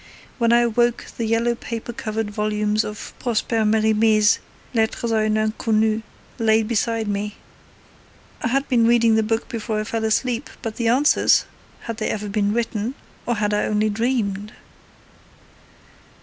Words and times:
When 0.39 0.51
I 0.51 0.61
awoke 0.61 1.05
the 1.15 1.27
yellow 1.27 1.53
paper 1.53 1.93
covered 1.93 2.31
volumes 2.31 2.83
of 2.83 3.13
Prosper 3.19 3.63
Merimee's 3.63 4.39
Lettres 4.73 5.11
a 5.11 5.23
une 5.27 5.37
Inconnue 5.37 6.01
lay 6.39 6.63
beside 6.63 7.07
me; 7.07 7.35
I 8.41 8.47
had 8.47 8.67
been 8.67 8.87
reading 8.87 9.13
the 9.13 9.21
book 9.21 9.47
before 9.47 9.79
I 9.79 9.83
fell 9.83 10.03
asleep, 10.03 10.49
but 10.63 10.77
the 10.77 10.87
answers 10.87 11.45
had 11.81 11.97
they 11.97 12.09
ever 12.09 12.29
been 12.29 12.51
written, 12.51 12.95
or 13.27 13.35
had 13.35 13.53
I 13.53 13.65
only 13.65 13.91
dreamed?' 13.91 14.53